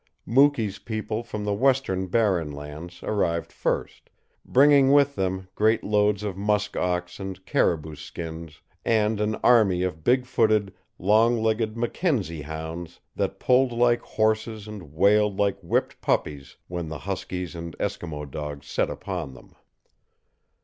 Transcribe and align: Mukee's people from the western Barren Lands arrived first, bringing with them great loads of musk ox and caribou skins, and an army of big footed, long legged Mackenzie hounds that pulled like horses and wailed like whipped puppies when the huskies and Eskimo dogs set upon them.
Mukee's 0.25 0.79
people 0.79 1.21
from 1.21 1.43
the 1.45 1.53
western 1.53 2.07
Barren 2.07 2.51
Lands 2.51 3.03
arrived 3.03 3.51
first, 3.53 4.09
bringing 4.43 4.91
with 4.91 5.13
them 5.15 5.47
great 5.53 5.83
loads 5.83 6.23
of 6.23 6.35
musk 6.35 6.75
ox 6.75 7.19
and 7.19 7.45
caribou 7.45 7.93
skins, 7.95 8.61
and 8.83 9.21
an 9.21 9.35
army 9.43 9.83
of 9.83 10.03
big 10.03 10.25
footed, 10.25 10.73
long 10.97 11.37
legged 11.39 11.77
Mackenzie 11.77 12.41
hounds 12.41 12.99
that 13.15 13.39
pulled 13.39 13.71
like 13.73 14.01
horses 14.01 14.67
and 14.67 14.91
wailed 14.91 15.37
like 15.37 15.59
whipped 15.61 16.01
puppies 16.01 16.57
when 16.67 16.89
the 16.89 16.97
huskies 17.05 17.53
and 17.53 17.77
Eskimo 17.77 18.25
dogs 18.25 18.65
set 18.65 18.89
upon 18.89 19.35
them. 19.35 19.53